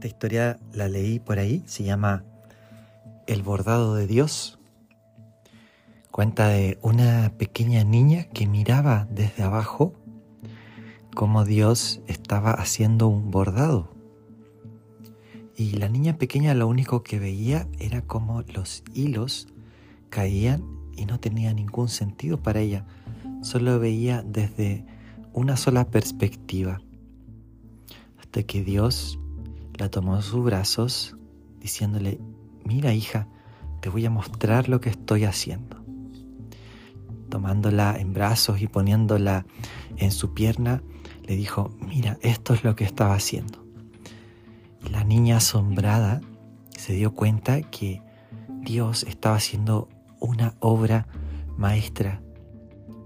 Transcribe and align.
Esta 0.00 0.08
historia 0.08 0.58
la 0.72 0.88
leí 0.88 1.18
por 1.18 1.38
ahí, 1.38 1.62
se 1.66 1.84
llama 1.84 2.24
El 3.26 3.42
bordado 3.42 3.96
de 3.96 4.06
Dios. 4.06 4.58
Cuenta 6.10 6.48
de 6.48 6.78
una 6.80 7.34
pequeña 7.36 7.84
niña 7.84 8.24
que 8.32 8.46
miraba 8.46 9.06
desde 9.10 9.42
abajo 9.42 9.92
cómo 11.14 11.44
Dios 11.44 12.00
estaba 12.06 12.52
haciendo 12.52 13.08
un 13.08 13.30
bordado. 13.30 13.92
Y 15.54 15.72
la 15.72 15.90
niña 15.90 16.16
pequeña 16.16 16.54
lo 16.54 16.66
único 16.66 17.02
que 17.02 17.18
veía 17.18 17.68
era 17.78 18.00
cómo 18.00 18.40
los 18.40 18.82
hilos 18.94 19.48
caían 20.08 20.64
y 20.96 21.04
no 21.04 21.20
tenía 21.20 21.52
ningún 21.52 21.90
sentido 21.90 22.42
para 22.42 22.60
ella. 22.60 22.86
Solo 23.42 23.78
veía 23.78 24.22
desde 24.22 24.82
una 25.34 25.58
sola 25.58 25.90
perspectiva. 25.90 26.80
Hasta 28.18 28.44
que 28.44 28.64
Dios 28.64 29.18
la 29.80 29.88
tomó 29.88 30.14
en 30.14 30.22
sus 30.22 30.44
brazos 30.44 31.16
diciéndole, 31.58 32.20
mira 32.66 32.92
hija, 32.92 33.28
te 33.80 33.88
voy 33.88 34.04
a 34.04 34.10
mostrar 34.10 34.68
lo 34.68 34.78
que 34.78 34.90
estoy 34.90 35.24
haciendo. 35.24 35.82
Tomándola 37.30 37.96
en 37.98 38.12
brazos 38.12 38.60
y 38.60 38.66
poniéndola 38.66 39.46
en 39.96 40.12
su 40.12 40.34
pierna, 40.34 40.82
le 41.26 41.34
dijo, 41.34 41.74
mira, 41.80 42.18
esto 42.20 42.52
es 42.52 42.62
lo 42.62 42.76
que 42.76 42.84
estaba 42.84 43.14
haciendo. 43.14 43.64
la 44.90 45.02
niña 45.02 45.38
asombrada 45.38 46.20
se 46.76 46.92
dio 46.92 47.14
cuenta 47.14 47.62
que 47.62 48.02
Dios 48.60 49.04
estaba 49.04 49.36
haciendo 49.36 49.88
una 50.20 50.56
obra 50.60 51.06
maestra, 51.56 52.20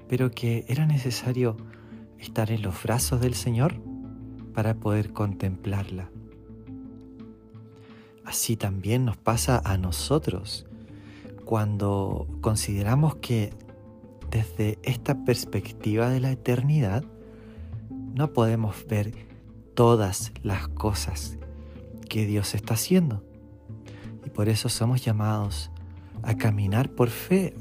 pero 0.09 0.33
que 0.33 0.65
era 0.67 0.87
necesario 0.87 1.57
estar 2.19 2.51
en 2.51 2.63
los 2.63 2.83
brazos 2.83 3.21
del 3.21 3.35
Señor 3.35 3.81
para 4.55 4.75
poder 4.75 5.13
contemplarla. 5.13 6.11
Así 8.25 8.57
también 8.57 9.05
nos 9.05 9.17
pasa 9.17 9.61
a 9.65 9.77
nosotros 9.77 10.67
cuando 11.45 12.27
consideramos 12.41 13.17
que 13.17 13.53
desde 14.31 14.79
esta 14.83 15.25
perspectiva 15.25 16.09
de 16.09 16.21
la 16.21 16.33
eternidad 16.33 17.05
no 18.15 18.33
podemos 18.33 18.87
ver 18.87 19.13
todas 19.75 20.33
las 20.43 20.69
cosas 20.69 21.39
que 22.09 22.27
Dios 22.27 22.55
está 22.55 22.75
haciendo. 22.75 23.25
Y 24.25 24.31
por 24.31 24.49
eso 24.49 24.69
somos 24.69 25.05
llamados 25.05 25.71
a 26.23 26.37
caminar 26.37 26.91
por 26.91 27.11
fe, 27.11 27.55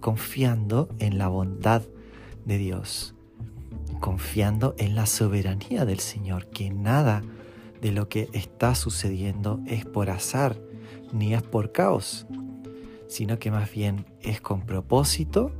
confiando 0.00 0.88
en 0.98 1.18
la 1.18 1.28
bondad 1.28 1.82
de 2.44 2.58
Dios, 2.58 3.14
confiando 4.00 4.74
en 4.78 4.94
la 4.94 5.06
soberanía 5.06 5.84
del 5.84 6.00
Señor, 6.00 6.46
que 6.46 6.70
nada 6.70 7.22
de 7.80 7.92
lo 7.92 8.08
que 8.08 8.28
está 8.32 8.74
sucediendo 8.74 9.60
es 9.66 9.84
por 9.84 10.10
azar 10.10 10.56
ni 11.12 11.34
es 11.34 11.42
por 11.42 11.72
caos, 11.72 12.26
sino 13.08 13.38
que 13.38 13.50
más 13.50 13.70
bien 13.72 14.06
es 14.20 14.40
con 14.40 14.62
propósito 14.62 15.52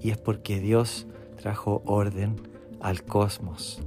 y 0.00 0.10
es 0.10 0.18
porque 0.18 0.60
Dios 0.60 1.06
trajo 1.40 1.82
orden 1.86 2.36
al 2.80 3.02
cosmos. 3.02 3.82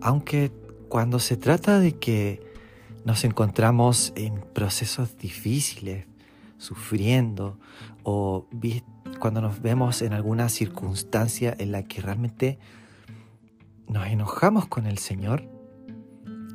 Aunque 0.00 0.52
cuando 0.88 1.18
se 1.18 1.36
trata 1.36 1.80
de 1.80 1.96
que 1.96 2.40
nos 3.04 3.24
encontramos 3.24 4.12
en 4.16 4.40
procesos 4.54 5.18
difíciles, 5.18 6.06
sufriendo, 6.58 7.58
o 8.02 8.46
cuando 9.18 9.40
nos 9.40 9.62
vemos 9.62 10.02
en 10.02 10.12
alguna 10.12 10.48
circunstancia 10.48 11.54
en 11.58 11.72
la 11.72 11.84
que 11.84 12.00
realmente 12.00 12.58
nos 13.88 14.06
enojamos 14.06 14.66
con 14.66 14.86
el 14.86 14.98
Señor 14.98 15.48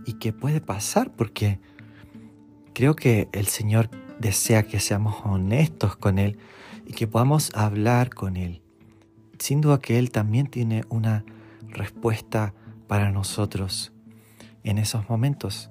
y 0.05 0.13
que 0.13 0.33
puede 0.33 0.61
pasar 0.61 1.11
porque 1.11 1.59
creo 2.73 2.95
que 2.95 3.29
el 3.31 3.47
Señor 3.47 3.89
desea 4.19 4.63
que 4.63 4.79
seamos 4.79 5.15
honestos 5.25 5.95
con 5.95 6.19
Él 6.19 6.37
y 6.85 6.93
que 6.93 7.07
podamos 7.07 7.51
hablar 7.55 8.09
con 8.09 8.37
Él. 8.37 8.61
Sin 9.39 9.61
duda 9.61 9.79
que 9.79 9.99
Él 9.99 10.11
también 10.11 10.47
tiene 10.47 10.83
una 10.89 11.25
respuesta 11.69 12.53
para 12.87 13.11
nosotros 13.11 13.93
en 14.63 14.77
esos 14.77 15.09
momentos. 15.09 15.69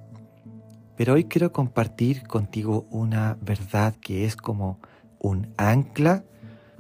Pero 0.97 1.15
hoy 1.15 1.25
quiero 1.25 1.53
compartir 1.53 2.27
contigo 2.27 2.87
una 2.91 3.39
verdad 3.41 3.95
que 3.97 4.25
es 4.25 4.37
como 4.37 4.81
un 5.19 5.53
ancla 5.57 6.25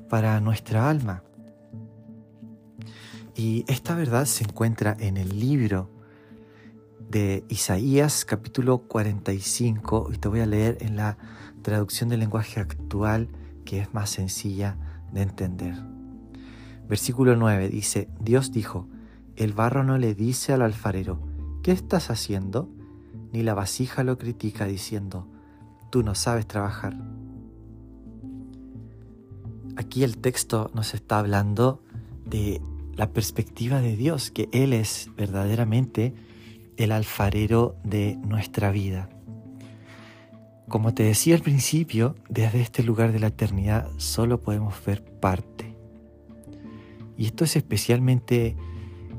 para 0.09 0.39
nuestra 0.41 0.91
alma. 0.91 1.23
Y 3.34 3.65
esta 3.66 3.94
verdad 3.94 4.26
se 4.26 4.44
encuentra 4.44 4.94
en 4.98 5.16
el 5.16 5.41
libro 5.41 5.88
de 7.09 7.44
Isaías 7.48 8.25
capítulo 8.25 8.78
45 8.78 10.10
y 10.12 10.19
te 10.19 10.28
voy 10.28 10.41
a 10.41 10.47
leer 10.47 10.78
en 10.81 10.97
la 10.97 11.16
traducción 11.62 12.10
del 12.10 12.20
lenguaje 12.20 12.60
actual 12.60 13.28
que 13.65 13.81
es 13.81 13.94
más 13.94 14.10
sencilla 14.10 14.76
de 15.12 15.22
entender. 15.22 15.75
Versículo 16.88 17.34
9 17.37 17.69
dice, 17.69 18.09
Dios 18.20 18.53
dijo, 18.53 18.87
el 19.37 19.54
barro 19.54 19.82
no 19.82 19.97
le 19.97 20.14
dice 20.14 20.53
al 20.53 20.60
alfarero, 20.60 21.19
¿qué 21.62 21.72
estás 21.72 22.10
haciendo? 22.10 22.69
Ni 23.32 23.43
la 23.43 23.54
vasija 23.54 24.04
lo 24.04 24.19
critica 24.19 24.66
diciendo, 24.66 25.26
tú 25.91 26.03
no 26.03 26.14
sabes 26.14 26.47
trabajar. 26.47 26.97
Aquí 29.76 30.04
el 30.04 30.19
texto 30.19 30.70
nos 30.75 30.93
está 30.93 31.19
hablando 31.19 31.82
de 32.26 32.60
la 32.95 33.11
perspectiva 33.13 33.81
de 33.81 33.97
Dios, 33.97 34.31
que 34.31 34.49
Él 34.53 34.73
es 34.73 35.11
verdaderamente 35.17 36.15
el 36.77 36.93
alfarero 36.93 37.77
de 37.85 38.17
nuestra 38.17 38.71
vida. 38.71 39.09
Como 40.69 40.95
te 40.95 41.03
decía 41.03 41.35
al 41.35 41.43
principio, 41.43 42.15
desde 42.29 42.61
este 42.61 42.83
lugar 42.83 43.13
de 43.13 43.21
la 43.21 43.29
eternidad 43.29 43.89
solo 43.99 44.41
podemos 44.41 44.75
ver 44.85 45.05
parte. 45.05 45.77
Y 47.17 47.27
esto 47.27 47.45
es 47.45 47.57
especialmente 47.57 48.57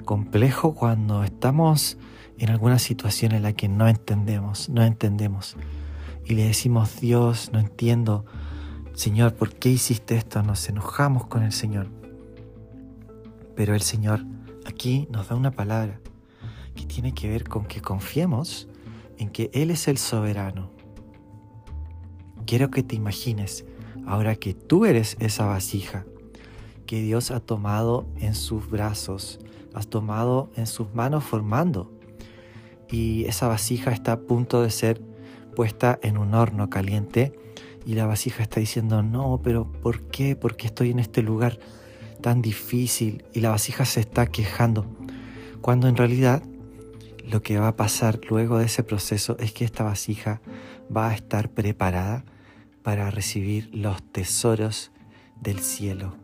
complejo 0.04 0.74
cuando 0.74 1.24
estamos 1.24 1.98
en 2.40 2.50
alguna 2.50 2.80
situación 2.80 3.34
en 3.34 3.44
la 3.44 3.54
que 3.54 3.68
no 3.68 3.88
entendemos, 3.88 4.70
no 4.70 4.84
entendemos. 4.84 5.56
Y 6.26 6.36
le 6.36 6.46
decimos, 6.46 7.00
Dios, 7.00 7.52
no 7.54 7.60
entiendo, 7.60 8.26
Señor, 8.94 9.36
¿por 9.36 9.54
qué 9.54 9.70
hiciste 9.70 10.16
esto? 10.16 10.42
Nos 10.44 10.68
enojamos 10.70 11.28
con 11.28 11.44
el 11.44 11.52
Señor. 11.52 12.03
Pero 13.56 13.76
el 13.76 13.82
Señor 13.82 14.26
aquí 14.66 15.08
nos 15.12 15.30
da 15.30 15.36
una 15.36 15.52
palabra 15.52 16.00
que 16.76 16.86
tiene 16.86 17.14
que 17.14 17.30
ver 17.30 17.48
con 17.48 17.66
que 17.66 17.82
confiemos 17.82 18.68
en 19.18 19.30
que 19.30 19.50
Él 19.54 19.72
es 19.72 19.88
el 19.88 19.98
soberano. 19.98 20.72
Quiero 22.46 22.72
que 22.72 22.84
te 22.84 22.96
imagines 22.96 23.66
ahora 24.06 24.36
que 24.36 24.54
tú 24.54 24.86
eres 24.86 25.16
esa 25.20 25.46
vasija 25.46 26.06
que 26.86 27.02
Dios 27.02 27.32
ha 27.32 27.40
tomado 27.40 28.06
en 28.20 28.36
sus 28.36 28.70
brazos, 28.70 29.40
has 29.74 29.88
tomado 29.88 30.52
en 30.56 30.68
sus 30.68 30.94
manos 30.94 31.24
formando. 31.24 31.92
Y 32.90 33.26
esa 33.26 33.48
vasija 33.48 33.92
está 33.92 34.12
a 34.12 34.20
punto 34.20 34.62
de 34.62 34.70
ser 34.70 35.02
puesta 35.56 35.98
en 36.04 36.18
un 36.18 36.34
horno 36.34 36.70
caliente 36.70 37.34
y 37.86 37.96
la 37.96 38.06
vasija 38.06 38.44
está 38.44 38.60
diciendo, 38.60 39.02
no, 39.02 39.40
pero 39.44 39.72
¿por 39.72 40.04
qué? 40.04 40.36
¿Por 40.36 40.56
qué 40.56 40.68
estoy 40.68 40.92
en 40.92 41.00
este 41.00 41.22
lugar 41.22 41.60
tan 42.24 42.42
difícil? 42.42 43.24
Y 43.34 43.42
la 43.42 43.52
vasija 43.52 43.86
se 43.86 44.00
está 44.00 44.26
quejando, 44.26 44.88
cuando 45.62 45.88
en 45.88 45.96
realidad 45.96 46.42
lo 47.24 47.44
que 47.44 47.60
va 47.60 47.68
a 47.68 47.76
pasar 47.76 48.20
luego 48.28 48.58
de 48.58 48.66
ese 48.66 48.84
proceso 48.84 49.38
es 49.38 49.54
que 49.54 49.66
esta 49.66 49.84
vasija 49.84 50.42
va 50.96 51.10
a 51.10 51.14
estar 51.14 51.50
preparada 51.50 52.26
para 52.82 53.12
recibir 53.12 53.70
los 53.74 54.02
tesoros 54.12 54.92
del 55.40 55.60
cielo. 55.60 56.18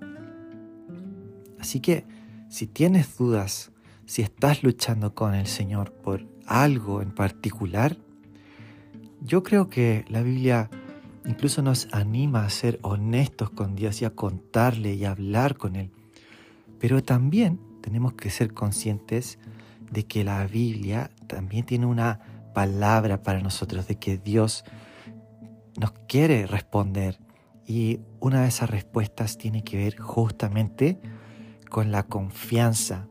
Así 1.60 1.80
que 1.80 2.06
si 2.50 2.66
tienes 2.66 3.18
dudas, 3.18 3.72
si 4.06 4.24
estás 4.24 4.64
luchando 4.64 5.14
con 5.14 5.36
el 5.36 5.46
Señor 5.46 5.92
por 5.92 6.26
algo 6.48 7.02
en 7.02 7.12
particular, 7.12 7.98
yo 9.22 9.44
creo 9.44 9.70
que 9.70 10.06
la 10.08 10.24
Biblia 10.24 10.70
incluso 11.26 11.62
nos 11.62 11.88
anima 11.92 12.46
a 12.46 12.50
ser 12.50 12.80
honestos 12.82 13.50
con 13.50 13.76
Dios 13.76 14.02
y 14.02 14.06
a 14.06 14.12
contarle 14.12 14.94
y 14.94 15.06
hablar 15.06 15.58
con 15.58 15.76
Él. 15.76 15.92
Pero 16.80 17.04
también 17.04 17.60
tenemos 17.82 18.14
que 18.14 18.30
ser 18.30 18.54
conscientes 18.54 19.40
de 19.92 20.06
que 20.06 20.24
la 20.24 20.46
Biblia 20.46 21.12
también 21.28 21.66
tiene 21.66 21.86
una 21.86 22.20
palabra 22.54 23.24
para 23.24 23.42
nosotros, 23.42 23.88
de 23.88 23.96
que 23.96 24.18
Dios 24.18 24.64
nos 25.80 25.92
quiere 26.08 26.46
responder. 26.46 27.20
Y 27.66 28.00
una 28.20 28.42
de 28.42 28.48
esas 28.48 28.70
respuestas 28.70 29.38
tiene 29.38 29.64
que 29.64 29.78
ver 29.78 29.98
justamente 29.98 31.00
con 31.70 31.92
la 31.92 32.04
confianza, 32.04 33.08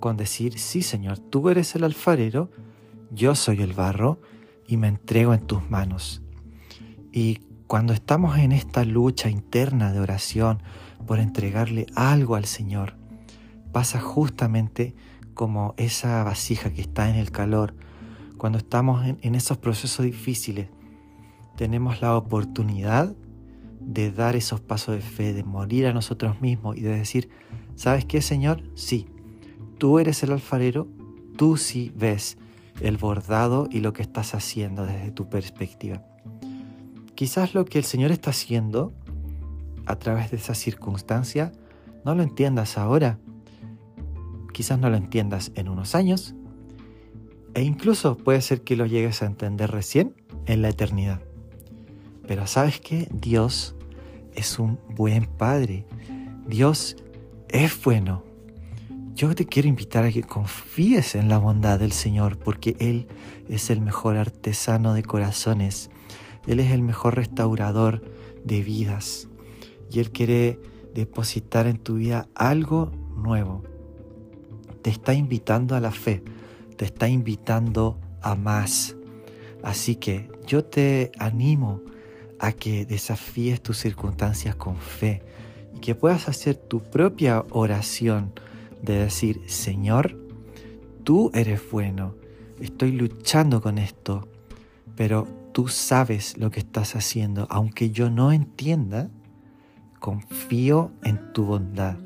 con 0.00 0.16
decir, 0.16 0.58
sí 0.58 0.82
Señor, 0.82 1.18
tú 1.18 1.48
eres 1.48 1.74
el 1.74 1.84
alfarero, 1.84 2.50
yo 3.10 3.34
soy 3.34 3.62
el 3.62 3.72
barro 3.72 4.20
y 4.66 4.76
me 4.76 4.88
entrego 4.88 5.32
en 5.32 5.46
tus 5.46 5.68
manos. 5.70 6.22
Y 7.16 7.40
cuando 7.66 7.94
estamos 7.94 8.36
en 8.36 8.52
esta 8.52 8.84
lucha 8.84 9.30
interna 9.30 9.90
de 9.90 10.00
oración 10.00 10.58
por 11.06 11.18
entregarle 11.18 11.86
algo 11.94 12.34
al 12.34 12.44
Señor, 12.44 12.92
pasa 13.72 14.00
justamente 14.00 14.94
como 15.32 15.72
esa 15.78 16.22
vasija 16.24 16.74
que 16.74 16.82
está 16.82 17.08
en 17.08 17.16
el 17.16 17.30
calor, 17.30 17.74
cuando 18.36 18.58
estamos 18.58 19.06
en, 19.06 19.34
esos 19.34 19.56
procesos 19.56 20.04
difíciles, 20.04 20.68
tenemos 21.56 22.02
la 22.02 22.14
oportunidad 22.18 23.16
de 23.80 24.12
dar 24.12 24.36
esos 24.36 24.60
pasos 24.60 24.96
de 24.96 25.00
fe, 25.00 25.32
de 25.32 25.42
morir 25.42 25.86
a 25.86 25.94
nosotros 25.94 26.42
mismos 26.42 26.76
y 26.76 26.82
de 26.82 26.98
decir, 26.98 27.30
¿sabes 27.76 28.04
qué, 28.04 28.20
Señor? 28.20 28.62
Sí, 28.74 29.06
tú 29.78 30.00
eres 30.00 30.22
el 30.22 30.32
alfarero, 30.32 30.86
tú 31.38 31.56
sí 31.56 31.90
ves 31.96 32.36
el 32.82 32.98
bordado 32.98 33.68
y 33.70 33.80
lo 33.80 33.94
que 33.94 34.02
estás 34.02 34.34
haciendo 34.34 34.84
desde 34.84 35.12
tu 35.12 35.30
perspectiva. 35.30 36.02
Quizás 37.16 37.54
lo 37.54 37.64
que 37.64 37.78
el 37.78 37.84
Señor 37.84 38.12
está 38.12 38.30
haciendo 38.30 38.92
a 39.86 39.96
través 39.96 40.30
de 40.30 40.36
esa 40.36 40.54
circunstancia 40.54 41.50
no 42.04 42.14
lo 42.14 42.22
entiendas 42.22 42.76
ahora. 42.76 43.18
Quizás 44.52 44.78
no 44.78 44.90
lo 44.90 44.96
entiendas 44.96 45.50
en 45.54 45.70
unos 45.70 45.94
años. 45.94 46.34
E 47.54 47.62
incluso 47.62 48.18
puede 48.18 48.42
ser 48.42 48.62
que 48.62 48.76
lo 48.76 48.84
llegues 48.84 49.22
a 49.22 49.26
entender 49.26 49.70
recién 49.70 50.14
en 50.44 50.60
la 50.60 50.68
eternidad. 50.68 51.22
Pero 52.28 52.46
sabes 52.46 52.80
que 52.80 53.08
Dios 53.10 53.74
es 54.34 54.58
un 54.58 54.78
buen 54.94 55.24
Padre. 55.24 55.86
Dios 56.46 56.96
es 57.48 57.82
bueno. 57.82 58.24
Yo 59.14 59.34
te 59.34 59.46
quiero 59.46 59.68
invitar 59.68 60.04
a 60.04 60.12
que 60.12 60.22
confíes 60.22 61.14
en 61.14 61.30
la 61.30 61.38
bondad 61.38 61.78
del 61.78 61.92
Señor 61.92 62.38
porque 62.38 62.76
Él 62.78 63.08
es 63.48 63.70
el 63.70 63.80
mejor 63.80 64.18
artesano 64.18 64.92
de 64.92 65.02
corazones. 65.02 65.88
Él 66.46 66.60
es 66.60 66.72
el 66.72 66.82
mejor 66.82 67.16
restaurador 67.16 68.02
de 68.44 68.62
vidas. 68.62 69.28
Y 69.90 70.00
Él 70.00 70.10
quiere 70.10 70.60
depositar 70.94 71.66
en 71.66 71.78
tu 71.78 71.96
vida 71.96 72.28
algo 72.34 72.90
nuevo. 73.16 73.62
Te 74.82 74.90
está 74.90 75.14
invitando 75.14 75.74
a 75.74 75.80
la 75.80 75.90
fe. 75.90 76.22
Te 76.76 76.84
está 76.84 77.08
invitando 77.08 77.98
a 78.22 78.34
más. 78.34 78.96
Así 79.62 79.96
que 79.96 80.30
yo 80.46 80.64
te 80.64 81.10
animo 81.18 81.80
a 82.38 82.52
que 82.52 82.86
desafíes 82.86 83.60
tus 83.62 83.78
circunstancias 83.78 84.54
con 84.56 84.76
fe 84.76 85.22
y 85.74 85.80
que 85.80 85.94
puedas 85.94 86.28
hacer 86.28 86.56
tu 86.56 86.80
propia 86.80 87.44
oración 87.50 88.32
de 88.82 88.98
decir, 88.98 89.40
Señor, 89.46 90.16
tú 91.02 91.30
eres 91.34 91.60
bueno, 91.70 92.14
estoy 92.60 92.92
luchando 92.92 93.60
con 93.60 93.78
esto, 93.78 94.28
pero 94.94 95.26
tú 95.56 95.68
sabes 95.68 96.36
lo 96.36 96.50
que 96.50 96.60
estás 96.60 96.96
haciendo, 96.96 97.46
aunque 97.48 97.88
yo 97.88 98.10
no 98.10 98.30
entienda, 98.30 99.08
confío 100.00 100.92
en 101.02 101.32
tu 101.32 101.46
bondad, 101.46 101.96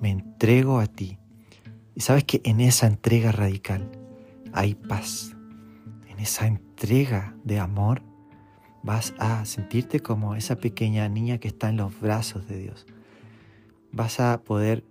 me 0.00 0.08
entrego 0.08 0.80
a 0.80 0.86
ti. 0.86 1.18
Y 1.94 2.00
sabes 2.00 2.24
que 2.24 2.40
en 2.44 2.62
esa 2.62 2.86
entrega 2.86 3.30
radical 3.30 3.90
hay 4.54 4.74
paz, 4.74 5.36
en 6.08 6.18
esa 6.18 6.46
entrega 6.46 7.36
de 7.44 7.58
amor 7.58 8.00
vas 8.82 9.12
a 9.18 9.44
sentirte 9.44 10.00
como 10.00 10.34
esa 10.34 10.56
pequeña 10.56 11.06
niña 11.10 11.36
que 11.36 11.48
está 11.48 11.68
en 11.68 11.76
los 11.76 12.00
brazos 12.00 12.48
de 12.48 12.56
Dios. 12.56 12.86
Vas 13.92 14.18
a 14.18 14.40
poder 14.40 14.82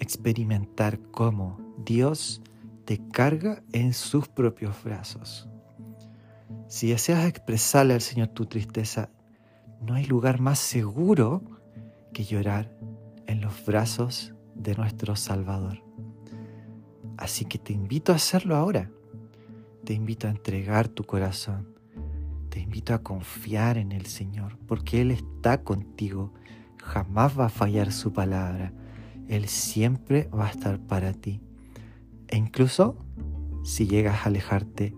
experimentar 0.00 0.98
cómo 1.12 1.60
Dios 1.84 2.42
te 2.84 2.98
carga 2.98 3.62
en 3.70 3.94
sus 3.94 4.26
propios 4.26 4.82
brazos. 4.82 5.48
Si 6.68 6.90
deseas 6.90 7.24
expresarle 7.26 7.94
al 7.94 8.02
Señor 8.02 8.28
tu 8.28 8.44
tristeza, 8.44 9.08
no 9.80 9.94
hay 9.94 10.04
lugar 10.04 10.38
más 10.38 10.58
seguro 10.58 11.42
que 12.12 12.24
llorar 12.24 12.70
en 13.26 13.40
los 13.40 13.64
brazos 13.64 14.34
de 14.54 14.74
nuestro 14.74 15.16
Salvador. 15.16 15.82
Así 17.16 17.46
que 17.46 17.58
te 17.58 17.72
invito 17.72 18.12
a 18.12 18.16
hacerlo 18.16 18.54
ahora. 18.54 18.90
Te 19.84 19.94
invito 19.94 20.26
a 20.26 20.30
entregar 20.30 20.88
tu 20.88 21.04
corazón. 21.04 21.74
Te 22.50 22.60
invito 22.60 22.92
a 22.92 23.02
confiar 23.02 23.78
en 23.78 23.90
el 23.90 24.04
Señor, 24.04 24.58
porque 24.66 25.00
Él 25.00 25.10
está 25.10 25.64
contigo. 25.64 26.34
Jamás 26.82 27.38
va 27.38 27.46
a 27.46 27.50
fallar 27.50 27.92
su 27.92 28.12
palabra. 28.12 28.74
Él 29.26 29.48
siempre 29.48 30.28
va 30.38 30.48
a 30.48 30.50
estar 30.50 30.78
para 30.80 31.14
ti. 31.14 31.40
E 32.28 32.36
incluso 32.36 32.98
si 33.64 33.86
llegas 33.86 34.26
a 34.26 34.28
alejarte, 34.28 34.94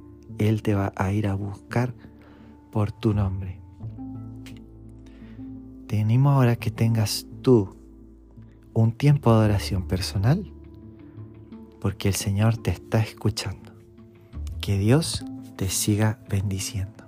Él 0.49 0.63
te 0.63 0.75
va 0.75 0.93
a 0.97 1.13
ir 1.13 1.27
a 1.27 1.35
buscar 1.35 1.95
por 2.71 2.93
tu 2.93 3.15
nombre. 3.15 3.61
Te 5.87 6.01
animo 6.01 6.31
ahora 6.31 6.57
que 6.57 6.71
tengas 6.71 7.27
tú 7.43 7.77
un 8.73 8.93
tiempo 8.93 9.37
de 9.37 9.45
oración 9.47 9.89
personal, 9.89 10.53
porque 11.81 12.09
el 12.09 12.15
Señor 12.15 12.57
te 12.57 12.71
está 12.71 13.01
escuchando. 13.01 13.73
Que 14.61 14.79
Dios 14.79 15.25
te 15.57 15.69
siga 15.69 16.21
bendiciendo. 16.29 17.00